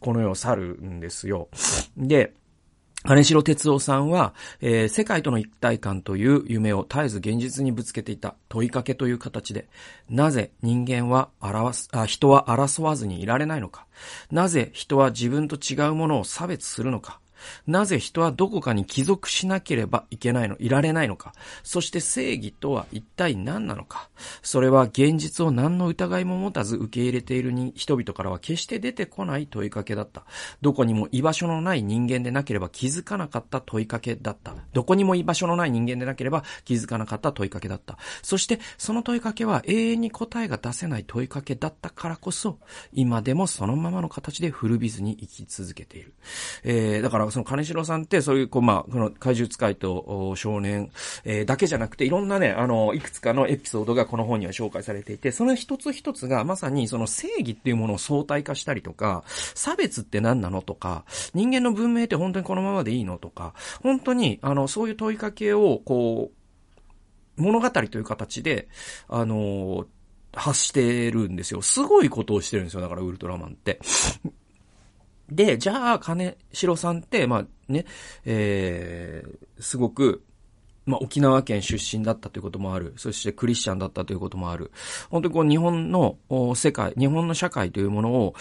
[0.00, 1.48] この世を去るんですよ。
[1.96, 2.32] で、
[3.04, 9.68] 金城哲夫さんは、えー、世界との一体感という夢を絶えず現実にぶつけていた問いかけという形で、
[10.08, 13.86] なぜ人間は表す、あ、人は争わずにいられないのか
[14.30, 17.18] なぜ人は自分と違うものを差別するのか
[17.66, 21.32] なぜ人はどこかに帰属しなければいけないの、いられないのか？
[21.62, 24.08] そして正義とは一体何なのか？
[24.42, 30.24] それは現実を何の疑いも持たず受け入れている人々からは決して出てこない問いかけだった。
[30.60, 34.54] どこにも居場所のない人間でなければ気づかなかった問いかけだった。
[34.72, 37.98] どこにも居場所のない人間でなければ気づかなかった問いかけだった。
[38.22, 42.58] そしてその問いかけは永遠に答えが出せない問いかけだったからこそ、
[42.92, 46.14] 今でもそのままの形で古びずに生き続けている。
[46.64, 50.90] えー、だからその金城さんってそういう、こう、まあ、この怪獣使いと少年、
[51.24, 68.68] えー、だけじゃなくていろんなね、あの、いくつかのエピソードがこの本には紹介されていて、その一つ一つがまさにその正義っていうものを相対化したりとか、差別って何なのとか、人間の文明って本当にこのままでいいのとか、本当に、あの、そういう問いかけを、こう、物語という形で、
[69.08, 69.86] あの、
[70.34, 71.62] 発してるんですよ。
[71.62, 72.80] すごいことをしてるんですよ。
[72.80, 73.78] だからウルトラマンって。
[75.34, 77.86] で、じゃあ、金城さんって、まあね、
[78.24, 80.22] えー、すごく、
[80.84, 82.92] まあ、沖縄県出身だったということもある。
[82.96, 84.72] そしてクリスチャンだったということもある。
[85.10, 86.16] 本当にこう日本の
[86.56, 88.34] 世界、日本の社会というものを、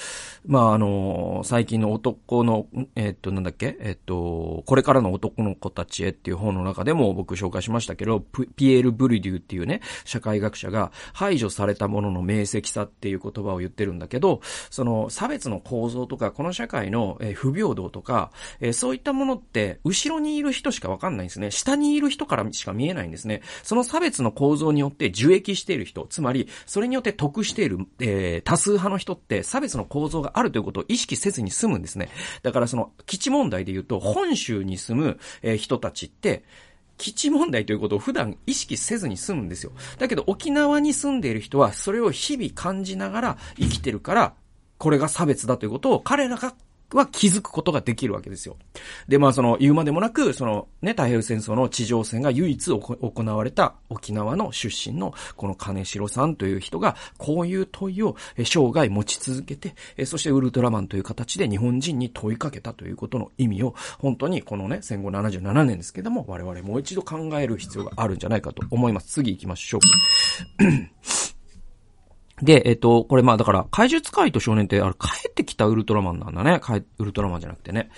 [0.46, 3.78] まあ、あの、最近の男の、えっと、なんだっけ？
[3.80, 8.22] えっと、これからの男の子たちへっていう本の中でも僕紹介しましたけど、
[8.56, 18.32] ピエール・ブリデューっていうね、社会学者が排除されたものの明晰さっていう言葉を言ってるんだけど、その差別の構造とか、この社会の不平等とか、
[18.74, 21.52] そういったものって、後ろにいる人しかわかんないんですね。
[21.52, 23.42] 下にいる人からしか見えないんですね。
[23.62, 32.10] その差別の構造によって受益している人、つまり、それによって得している、えー、多数派の人って差別の構造があるということを意識せずに済むんですね。
[32.44, 36.44] だからその基地問題で言うと、本州に住む、え、人たちって、
[36.98, 39.72] 基地問題ということを普段意識せずに済むんですよ。
[39.98, 44.34] だけど沖縄に住んでいる人はそれを日々感じながら生きてるから、
[44.78, 46.54] これが差別だということを彼らが
[46.98, 48.58] は気づくことができるわけですよ。
[49.08, 59.76] で、まあその言うまでもなく、そのね、太平洋戦争の地上戦が唯一行われた沖縄の出身のこの金城さんという人が、こういう問いを生涯持ち続けて、
[60.06, 69.08] そしてウルトラマンという形で日本人に問いかけたということの意味を、本当にこのね、戦後77年ですけども、我々もう一度考える必要があるんじゃないかと思います。
[69.08, 71.41] 次行きましょう。
[72.42, 76.60] で、えっと、これまあだから、怪獣使いと少年って、あれ、帰ってきたウルトラマンなんだね。
[76.98, 77.90] ウルトラマンじゃなくてね。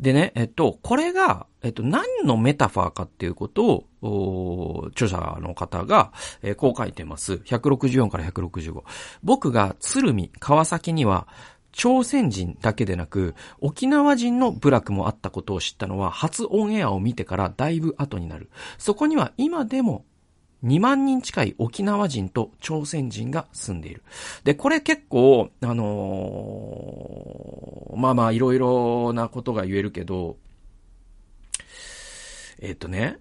[0.00, 7.34] でね、えっと、これが、えっと、何のメタファーかっていうことを、著者の方が、えー、こう書いてます。
[7.34, 8.82] 164から165。
[9.22, 11.26] 僕が鶴見、川崎には、
[11.72, 18.50] 朝鮮人だけでなく、沖縄人の部落もあったことを知ったのは、初オンエアを見てからだいぶ後になる。
[18.78, 20.06] そこには今でも
[20.64, 24.02] 2万人近い沖縄人と朝鮮人が住んでいる。
[24.44, 30.36] で、これ結構、あのー、まあまあいろいろなことが言えるけど、
[32.60, 33.18] えっ、とね、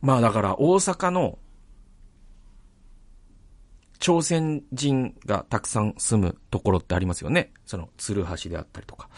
[0.00, 1.38] まあだから大阪の
[3.98, 7.52] 朝鮮人がたくさん住むところってありますよね。
[7.64, 9.08] その、鶴橋であったりとか。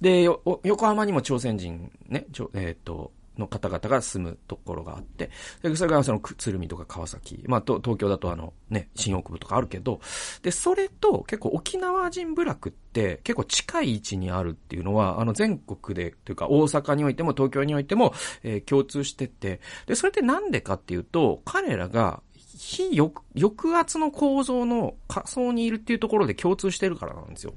[0.00, 5.30] で、横浜にも朝鮮人ね、ちょえっ、と、の方々が住むところがあって、
[5.62, 10.00] で、それがその、鶴見とか川崎、まあ、東京だとあの、ね、新大久保とかあるけど、
[10.42, 27.54] で、それと結構沖縄人部落って結構近い位置にあるっていうのは、あの、全国で、というか大阪においても東京においても、えー、共通してて、で、それってなんでかっていうと、彼らが非抑圧の構造の仮想にいるっていうところで共通してるからなんですよ。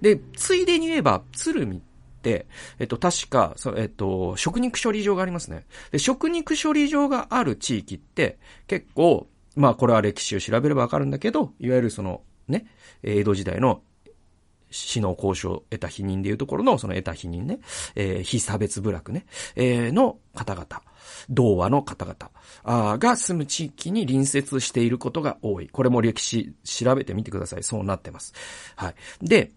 [0.00, 1.80] で、ついでに言えば、鶴見っ、
[2.78, 5.64] えっと、確か、そえっと、食肉処理場がありますね。
[5.90, 12.66] で、食肉処理場がある地域って、結構、まあ、これは歴史を調べればわかるんだけど、いわゆるその、ね、
[13.02, 13.82] 江戸時代の
[14.70, 17.60] 死の交渉を得た否認でいうところの、その得た否認ね、
[17.94, 20.66] えー、非差別部落ね、えー、の方々、
[21.28, 22.30] 童話の方々
[22.62, 25.68] あが住む地域に隣接していることが多い。
[25.68, 27.62] これも歴史調べてみてください。
[27.62, 28.32] そうなってます。
[28.76, 28.94] はい。
[29.20, 29.52] で、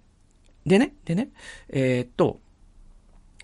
[0.66, 1.30] でね、でね、
[1.70, 2.40] えー、っと、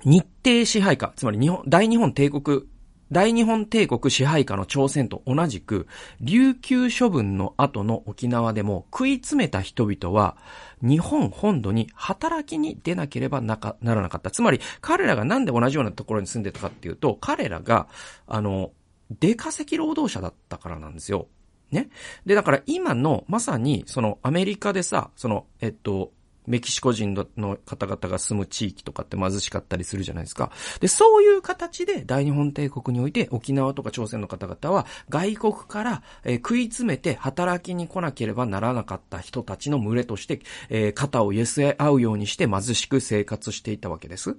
[0.06, 2.64] 日帝支配下、つまり日本、大日本帝国、
[3.12, 5.88] 大日本帝国支配下の朝鮮と同じく、
[6.22, 10.38] 琉球処分の後の沖縄でも食い詰めた人々は、
[10.82, 14.32] 日本本土に働きに出なければな、ならなかった。
[14.32, 17.88] つまり、彼らがなんで同じようなところに住んでたかっていうと、彼らが、
[18.28, 18.72] あの、
[19.20, 21.28] 出稼ぎ労働者だったからなんですよ。
[21.72, 21.90] ね。
[22.26, 26.12] で、だから今の、まさに、そのアメリカでさ、その、えっと、
[26.50, 30.52] メキシコ人の方々が住む地域とかって貧しかったりするじゃないですか。
[30.82, 44.36] で、そういう形で大日本帝国において沖縄とか朝鮮の方々は外国から、えー、食い詰めて働きに来なければならなかった人たちの群れとして、えー、肩を寄せ合うようにして貧しく生活していたわけです。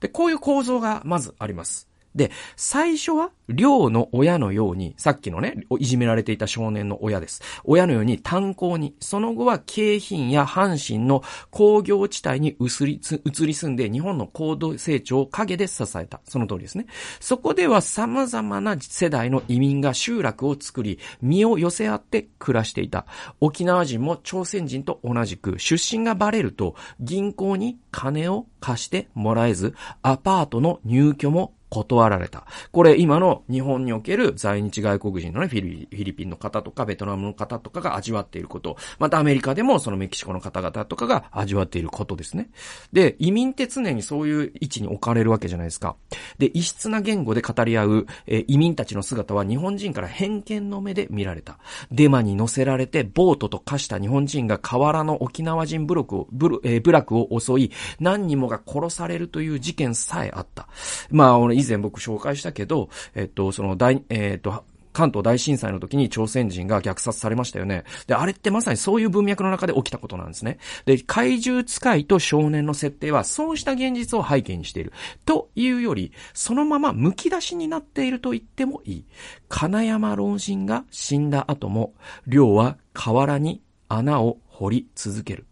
[0.00, 1.88] で、こういう構造がまずあります。
[2.16, 7.42] で、最初は、寮の親のように、さっきのね、いじめられていた少年の親です。
[7.64, 16.20] 親のように炭鉱に、その後は京浜や阪神の工業地帯に移り、移り住んで、日本の高度成長を陰で支えた。
[16.24, 16.86] その通りですね。
[17.20, 23.06] そこでは様々な世代の移民が集落を作り、身を寄せ合って暮らしていた。
[23.40, 32.46] 沖縄人も朝鮮人と同じく、出身がバレると、銀行に金を貸してもらえず、アパートの入居も断られた。
[32.72, 38.76] これ今の日本における在日外国人のね、フィリピンの方とかベトナムの方とかが味わっていること。
[38.98, 42.50] またアメリカでもそのメキシコの方々とかが味わっていることですね。
[42.92, 45.96] で、移民って常にそういう位置に置かれるわけじゃないですか。
[46.38, 51.58] で、異質な言語で語り合う、えー、移民たちの姿は日本人から偏見の目で見られた。
[51.90, 60.68] デマに乗せられてボートと化した日本人が河原の沖縄人部落を、ブえー、部落を襲い、何人もが殺されるという事件さえあった。
[61.10, 64.64] まあ、以前僕紹介したけど、えっと、その大、えっと、
[64.96, 67.84] 関東大震災の時に朝鮮人が虐殺されましたよね。
[68.06, 70.56] で、あれってまさにそういう文脈の中で起きたことなんですね。
[70.86, 74.94] で、怪獣使いと少年の設定はそうした現実を背景にしている。
[75.26, 79.04] というより、そのまま剥き出しになっていると言ってもいい。
[79.50, 81.92] 金山老人が死んだ後も、
[82.26, 85.46] 寮は河原に穴を掘り続ける。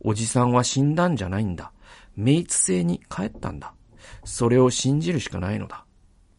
[0.00, 1.70] おじさんは死んだんじゃないんだ。
[2.16, 3.74] 明治星に帰ったんだ。
[4.24, 5.84] それを信じるしかないのだ。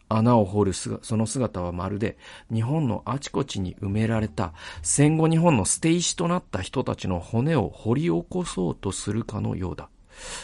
[0.10, 2.18] 穴を掘るその姿はまるで
[2.52, 9.90] 日本のあちこちに埋められた戦後日本の捨て石となった人たちの骨を掘り起こそうとするかのようだ。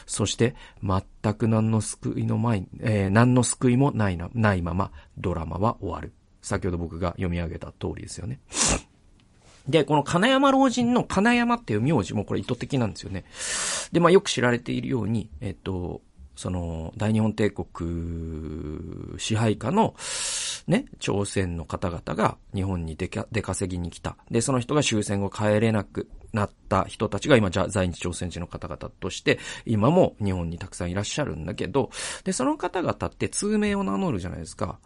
[0.06, 6.14] そして全く何の救いの前、えー、何の救いもないな、ないままドラマは終わる。
[6.42, 8.40] 先ほど僕が読み上げた通りですよね。
[9.68, 13.24] で、この金山老人の金山っていう名字もこれ意図的なんですよね。
[13.94, 16.02] で、まあよく知られているように、えっと、
[16.36, 19.96] その、大日本帝国支配下の、
[20.68, 24.18] ね、朝鮮の方々が日本に出稼ぎに来た。
[24.32, 31.92] で、その人が終戦後帰れなくなった人たちが今、じゃ在日朝鮮人の方々として、今も日本にたくさんいらっしゃるんだけど、
[32.24, 34.80] で、その方々って通名を名乗るじゃないですか。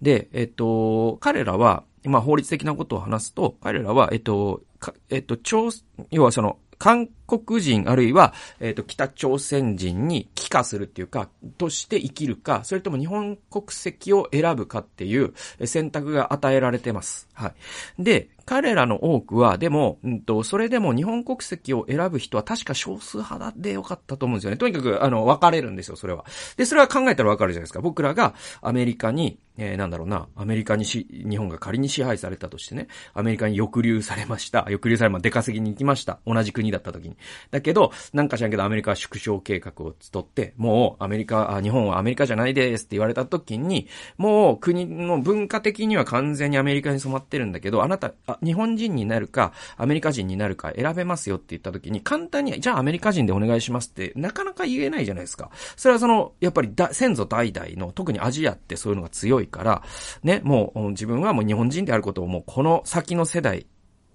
[0.00, 4.62] で、えっと、彼らは、まあ、法律的なことを話すと、彼らは、えっと、
[5.10, 5.70] えっと、朝、
[6.10, 15.32] 要はその、韓国人あるいは、えっ、ー、と、北朝鮮人に帰化するっていうか、として生きるか、それとも日本国籍を選ぶかっていう
[15.64, 17.28] 選択が与えられてます。
[17.34, 17.52] は
[17.98, 18.02] い。
[18.02, 24.56] で、彼らの多くは、でも、うんと、それでも日本国籍を選ぶ人は確か少数派でよかったと思うんですよね。
[24.56, 26.24] とにかく、あの、分かれるんですよ、それは。
[26.56, 27.80] で、それは考えたら分かるじゃないですか。
[27.80, 34.62] 僕らがアメリカに、えー、なんだろうな、アメリカにし、日本が仮に支配されたとしてね、アメリカに抑留されました。
[34.62, 36.18] 抑留され、まあ、出稼ぎに行きました。
[36.26, 37.16] 同じ国だった時に。
[37.50, 55.50] だけど、なんか知らんけど、アメリカは縮小計画を取って、もう、アメリカ、日本はアメリカじゃないですって言われた時に、もう、国の文化的には完全にアメリカに染まってるんだけど、あなた、あ日本人になるか、アメリカ人になるか選べますよって言った時に、簡単に、じゃあアメリカ人でお願いしますって、なかなか言えないじゃないですか。
[55.76, 59.82] それはその、やっぱりだ、先祖代々の、特にアジアってそういうのが強いから、
[60.22, 63.66] ね、もう、自分はもう日本人であることをもう、この先の世代、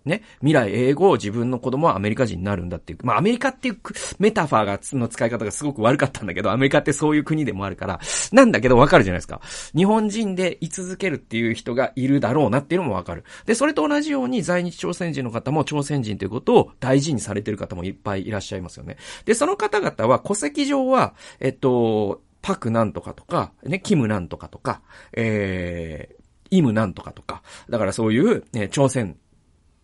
[0.05, 2.99] ね、未来英語を自分の子供はアメリカ人になるんだっていう。
[3.03, 3.77] まあアメリカっていう
[4.19, 7.99] メタファーが、の使い方がすごく悪かったんだけど、アメリカってそういう国でもあるから、
[8.31, 9.41] なんだけどわかるじゃないですか。
[9.75, 13.23] 日本人で居続けるっていう人がいるだろうなっていうのもわかる。
[13.45, 18.97] で、それと同じように在日朝鮮人の方も朝鮮人ということを大事にされてる方もいっぱいいらっしゃいますよね。
[19.25, 24.81] で、その方々は戸籍上は、えっと、パクなんとかとか、ね、キムなんとかとか、
[25.13, 29.17] えー、イムなんとかとか、だからそういう、ね、朝鮮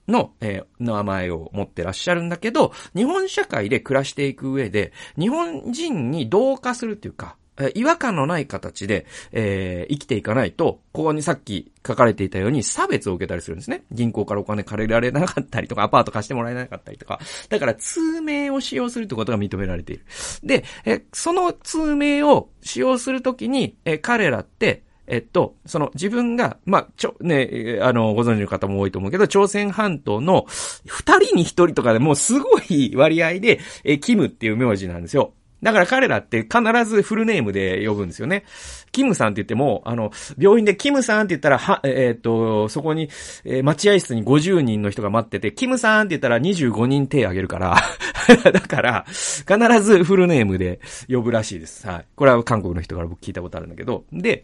[0.08, 7.36] の、えー、名前を持ってらっしゃるんだけど、日本社会で暮らしていく上で、日本人に同化するっていうか、
[7.76, 13.84] 違和感のない形で、えー、生きていかないと、ここにさっき書かれていたように差別を受けたりするんですね。
[13.92, 17.20] 銀行からお金借りられなかったりとか、アパート貸してもらえなかったりとか。
[17.50, 20.06] だから、通名を使用するってことが認められている。
[20.44, 30.46] で、えその通名を使用するときに、え彼らって、えっと、その自分が、まあ、ちょ、ね、あの、ご存知の方も多いと思うけど、朝鮮半島の
[30.88, 35.34] 二人に一人とかでもうすごい割合で、え、キムっていう名字なんですよ。
[35.62, 38.46] だから彼らって必ずフルネームで呼ぶんですよね。
[38.92, 43.10] キムさんって言っても、あの、病院でキムさんって言ったら、は、えー、っと、そこに、
[43.46, 47.76] えー、待合室に50人の人が待ってて、キムさんって言ったら25人手挙げるから、
[48.52, 49.46] だから、必
[49.82, 51.86] ずフルネームで呼ぶらしいです。
[51.88, 52.06] はい。
[52.16, 54.06] これは韓国の人から僕聞いたことあるんだけど。
[54.12, 54.44] で、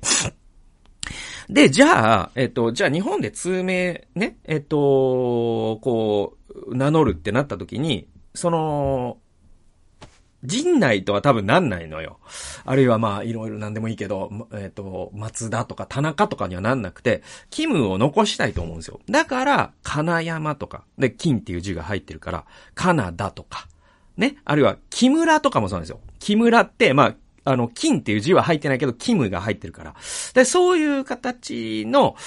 [1.49, 9.17] で、じゃあ、えっと、じゃあ日本で通名ね、えっと、こう、名乗るってなった時に、その、
[10.43, 12.19] 陣内とは多分なんないのよ。
[12.63, 18.99] あるいはまあ、いろいろなんでもいいけど、えっ、ー、と、松田とか田中とかにはなんなくて、キムを残したいと思うんですよ。
[19.09, 23.67] だから、金山とか、で、金っていう字が入ってるから、カナダとか、
[24.15, 24.37] ね。
[24.45, 25.99] あるいは、木村とかもそうなんですよ。
[26.19, 27.15] 木村って、まあ、
[27.47, 29.95] あの、金っていう字は入ってないけど、キムが入ってるから。
[30.33, 32.17] で、そういう形の、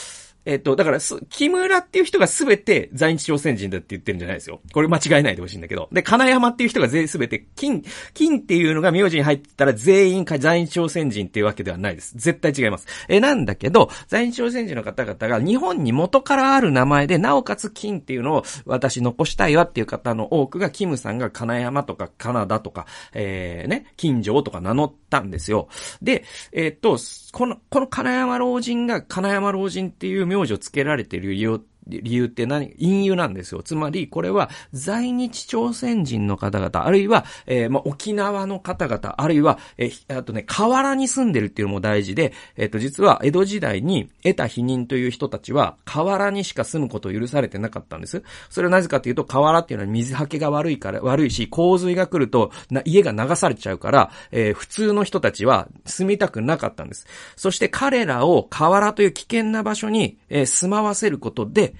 [0.46, 4.60] えっと、だから、木村っていう人がすべて在日朝鮮人だって言ってるんじゃないですよ。
[4.72, 5.88] これ間違えないでほしいんだけど。
[5.92, 7.82] で、金山っていう人が全すべて、金、
[8.14, 12.14] 金っていうのが名字に入ったら全員か在日朝鮮人っていうわけではないです。
[12.16, 12.86] 絶対違います。
[13.08, 25.68] え、なんだけど、在日朝鮮人の方々が日本に元からある名前で、なおかつ金っていうのを私残したいわっていう方の多くが、キムさんが金山とかカナダとか、えー、ね、金城とか名乗ったんですよ。
[26.00, 26.96] で、え、っと、
[27.32, 32.74] この、この金山老人が金山老人っていう名字を付けられている理由理由って何？
[32.76, 33.62] 隠喩なんですよ。
[33.62, 48.22] つまり、これは在日朝鮮人の方々、あるいは、えー、まあ、沖縄の方々、あるいは、えー、あとね、河原に住んでるっていうのも大事で、えっ、ー、と、実は江戸時代に得た否認という人たちは、河原にしか住むことを許されてなかったんです。
[48.48, 57.06] それはなぜかというと、河原っていうのは水はけが悪いから、悪いし、洪水が来ると、な、家が流されちゃうから、えー、普通の人たちは住みたくなかったんです。
[57.36, 61.74] そして彼らを河原という危険な場所に、えー、住まわせることで、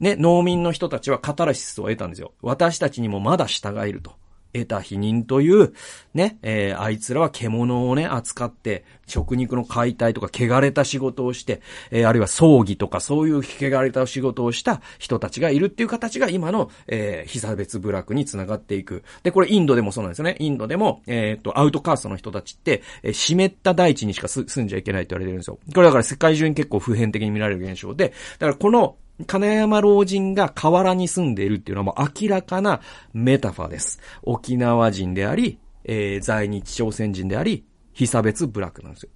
[0.00, 2.32] ね、農民の人たちはカタラシスを得たんですよ。
[2.42, 4.12] 私たちにもまだ従えると。
[4.52, 5.72] 得た否認という、
[6.14, 19.04] ね、えー、あいつらは獣をね、扱って、食肉の解体とか、汚れた仕事をして、えー、あるいは葬儀とか、そういう汚れた仕事をした人たちがいるっていう形が今の、えー、被差別部落につながっていく。
[19.22, 20.36] で、これインドでもそうなんですよね。
[20.38, 25.58] インドでも、えー、っと、アウトカーストの人たちって、えー、湿った大地にしか住んじゃいけないって言われてるんですよ。
[25.74, 28.96] これだから世界中に結構普遍的に見られる現象で、だからこの、
[29.26, 32.80] 金山老人が河原に住んでいるっていうのはもう明らかな
[33.12, 34.00] メタファーです。
[34.22, 39.10] 沖縄人であり、えー、在日朝鮮人であり、被差別部落なんですよ。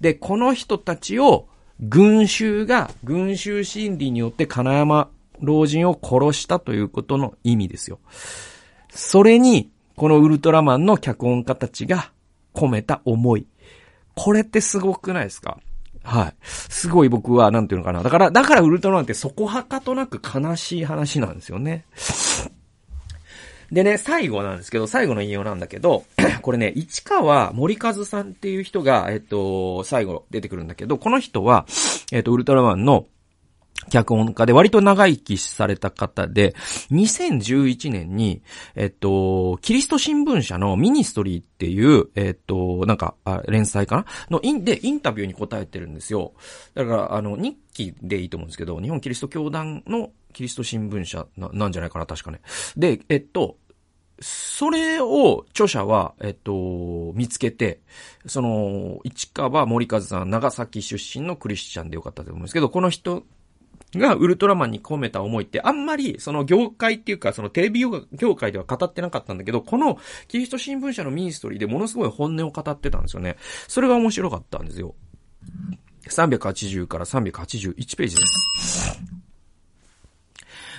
[0.00, 1.48] で、この人たちを
[1.80, 5.10] 群衆が群衆心理によって金山
[5.40, 7.98] 老人を殺したということの意味ですよ。
[8.90, 12.12] それに、このウルトラマンの脚本家たちが
[12.52, 13.46] 込めた思い。
[14.14, 15.58] これってすごくないですか？
[16.04, 16.34] はい。
[16.42, 18.02] すごい僕は、なんていうのかな。
[18.02, 21.84] だから、だからウルトラマンってそこはかとなく悲しい話なんですよね。
[23.72, 26.04] でね、最後なんですけど、最後の引用なんだけど、
[26.42, 31.66] これね、市川森和さんっていう人が、えっと、最後出てくるんだけど、この人は、
[32.12, 33.06] えっと、ウルトラマンの
[33.90, 36.54] 脚本家で割と長生きされた方で、
[36.90, 38.42] 2011年に、
[38.74, 43.14] えっと、キリスト新聞社のミニストリーっていう、えっと、なんか、
[43.48, 44.06] 連載かな？
[44.30, 46.32] のイン、で、インタビューに答えてるんですよ。
[46.74, 52.40] だから、あの、日記でいいと思うんですけど、日本キリスト教団のキリスト新聞社ななんじゃないかな、確かね。
[52.76, 53.56] で、えっと、
[54.20, 57.80] それを著者は、えっと、見つけて、
[58.26, 63.24] その、市川森和さん、長崎出身のクリスチャンでよかったと思うんですけど、この人
[63.98, 73.36] がウルトラマンに込めた思いってあんまりその業界っていうかそのテレビ業界では語ってなかったんだけど、このキリスト新聞社のミニストリーでものすごい本音を語ってたんですよね。
[73.68, 74.94] それが面白かったんですよ。
[76.08, 78.22] 380から381ページで
[78.56, 79.00] す。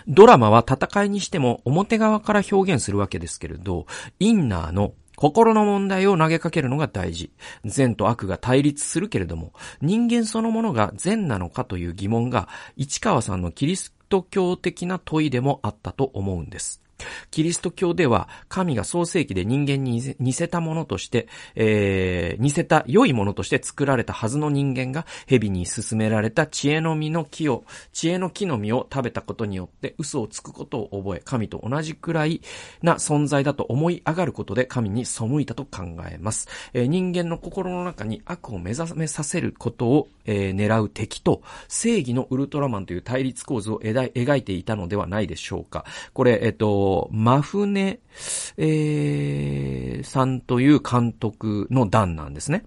[0.08, 3.88] ドラマは戦いにしても表側から表現するわけですけれど、
[4.20, 7.32] インナーの心の問題を投げかけるのが大事。
[7.64, 16.85] 善と悪が対立するけれども、人間そのものが善なのかという疑問が、市川さんのキリスト教的な問いでもあったと思うんです。
[17.32, 32.42] キリスト教では神が創世記で人間に似せたものとして、えー、似せた良いものとして作られたはずの人間が蛇に進められた知恵の実の木を、知恵の木の実を食べたことによって嘘をつくことを覚え、神と同じくらい
[32.82, 36.48] な存在だと思い上がることで神に背いたと考えます。
[36.74, 45.86] えー、人間の心の中に悪を目覚めさせることを、えー、狙う敵と正義のウルトラマンという対立構図を描いていたのではないでしょうか。
[46.14, 48.00] これ、えっ、と、マフネ、
[48.58, 52.64] えー、さんという監督の段なんですね。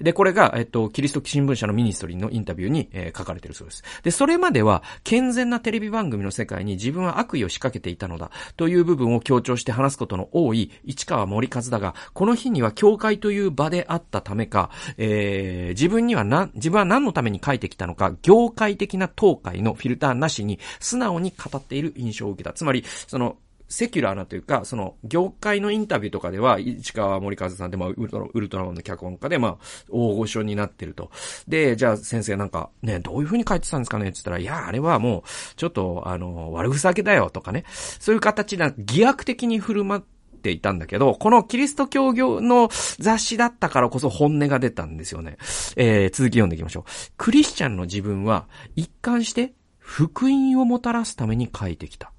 [0.00, 3.82] で、これが、えっと、キリスト新聞社の Ministry のインタビューに、えー、書かれているそうです。
[4.02, 22.52] で、それまでは、健全なテレビ番組の世界に自分は悪意を仕掛けていたのだ、という部分を強調して話すことの多い市川森一だが、この日には教会という場であったためか、えー、自分にはな、自分は何のために書いてきたのか、業界的な韜晦のフィルターなしに、素直に語っている印象を受けた。
[22.52, 23.36] つまり、その、
[23.70, 29.58] secular なというか、その、業界のインタビューとかでは、市川森一さんで、まあ、ウルトラウルトラマンの脚本家で、まあ、
[29.88, 31.10] 大御所になってると。
[31.46, 35.22] で、じゃあ先生なんか、ね、どういう風に書いてたんですかねって言ったら、いや、あれはもう、
[35.56, 37.64] ちょっと、あの、悪ふざけだよとかね。
[37.68, 40.02] そういう形な、疑惑的に振る舞っ
[40.40, 45.36] ていたんだけど、このキリスト教業の雑誌だったからこそ本音が出たんですよね。
[45.76, 46.84] えー、続き読んでいきましょう。
[47.16, 52.12] クリスチャンの自分は一貫して福音をもたらすために書いてきた。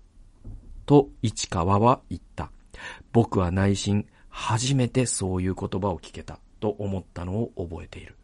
[0.86, 2.52] と市川は言った。
[3.12, 8.16] 僕は内心、初めてそういう言葉を聞けたと思ったのを覚えている。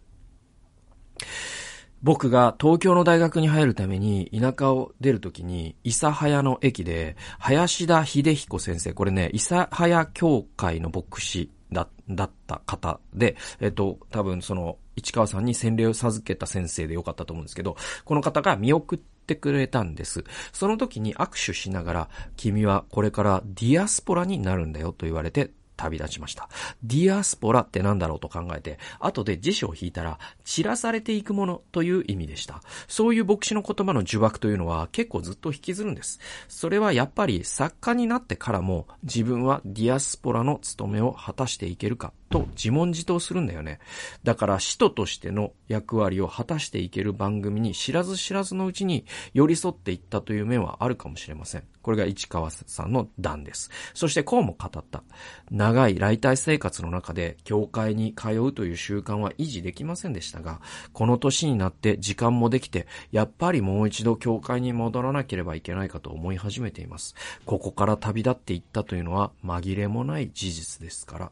[2.03, 20.23] 僕が東京の大学に入るために田舎を出るときに、諫早の駅で、林田秀彦先生、これね、諫早教会の牧師だ、だった方で、えっと、多分その、市川さんに洗礼を授けた先生でよかったと思うんですけど、この方が見送ってってくれたんです。
[20.53, 26.49] その時に握手しながら、君はこれからディアスポラになるんだよと言われて旅立ちました。
[26.83, 32.61] ディアスポラって何だろうと考えて、後で辞書を引いたら、散らされていくものという意味でした。
[32.87, 36.19] そういう牧師の言葉の呪縛というのは結構ずっと引きずるんです。
[36.47, 43.79] それはやっぱり作家になってからも自分はディアスポラの務めを果たしていけるかと自問自答するんだよね。
[44.23, 51.63] だから使徒としての役割を果たしていける番組に知らず知らずのうちに寄り添っていったという面はあるかもしれません。
[51.87, 53.71] これが市川さんの段です。
[53.93, 55.03] そしてこうも語った。
[55.49, 60.59] 長い来体生活の中で教会に通うという習慣は維持できませんでしたが、
[60.91, 67.15] この年になって時間もできて、やっぱりもう一度教会に戻らなければいけないかと思い始めています。
[67.45, 71.25] ここから旅立っていったというのは紛れもない事実ですから。
[71.27, 71.29] っ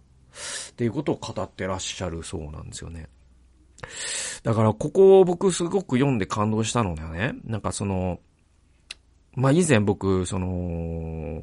[0.76, 3.10] ていうことを語ってらっしゃるそうなんですよね。
[4.44, 8.20] だから、ここを僕すごく読んで感動したのがね、なんかその、
[9.36, 11.42] まあ、以前僕、その、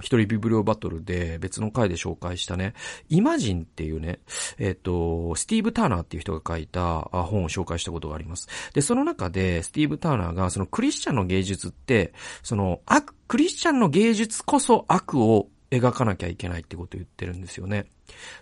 [0.00, 2.74] 一人ビブリオバトルで別の回で紹介したね、
[3.08, 4.20] イマジンっていうね、
[4.58, 8.48] えっ、と、スティーブ・ターナーっていう人が書いた本を紹介したことがあります。
[8.74, 12.12] で、その中で、スティーブ・ターナーが、そのクリスチャンの芸術って、
[12.42, 17.86] その、悪、クリスチャンの芸術こそ悪を描かなきゃいけないってことを言ってるんですよね。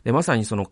[0.03, 0.66] で、まさにその、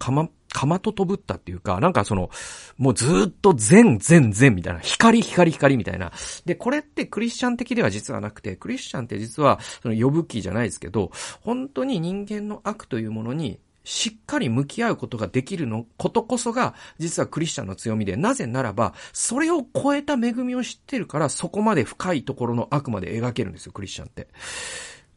[0.53, 2.31] かまと飛ぶったっていうか、なんかその、
[2.77, 6.13] もうずっと全、全、全みたいな、光、光、光みたいな。
[6.45, 24.29] で、これってクリスチャン的では実はなくて、クリスチャンって実は、その呼ぶ気じゃないですけど、本当に人間の悪というものに、しっかり向き合うことができるの、ことこそが、実はクリスチャンの強みで、なぜならば、それを超えた恵みを知ってるから、そこまで深いところの悪まで描けるんですよ、クリスチャンって。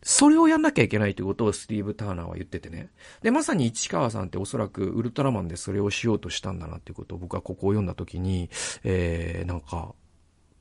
[0.03, 2.89] それをやんなきゃいけないということをスティーブ・ターナーは言っててね。
[3.21, 8.49] で、まさに市川さんっておそらくウルトラマンでそれをしようとしたんだなっていうことを僕はここを読んだ時に、
[8.83, 9.93] えー、なんか、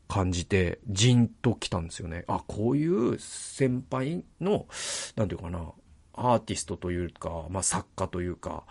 [0.08, 2.24] 感じて、じんと来たんですよね。
[2.26, 4.66] あ、こういう先輩の、
[5.14, 5.72] なんていうかな、
[6.14, 8.64] アーティストというか、まあ、作家というか、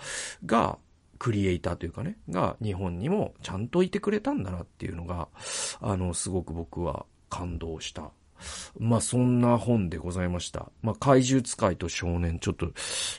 [0.46, 0.78] が、
[1.18, 5.28] クリエイターというかね、が日本にもちゃんといてくれたんだなっていうのが、
[5.82, 8.12] あの、すごく僕は感動した
[8.80, 10.72] まあそんな本でございました。
[10.82, 12.68] まあ怪獣使いと少年ちょっと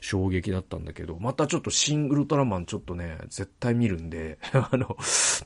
[0.00, 4.96] 衝撃だったんだけど、またちょっと新ウルトラマンちょっとね、絶対見るんで、 あの、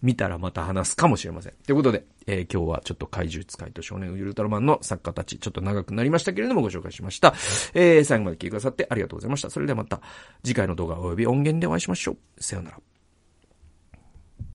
[0.03, 1.53] 見たらまた話すかもしれません。
[1.67, 7.35] ということで、えー、今日はちょっと怪獣使いと少年ウルトラマンの作家たち、ちょっと長くなりましたけれどもご紹介しました。
[7.75, 9.51] えー、最後まで聞いてくださってありがとうございました。
[9.51, 10.01] それではまた
[10.43, 12.43] 次回の動画及び音源でお会いしましょう。
[12.43, 12.94] さようなら。